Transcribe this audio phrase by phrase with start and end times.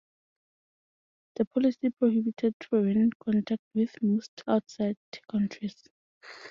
[1.35, 4.97] The policy prohibited foreign contact with most outside
[5.29, 5.75] countries.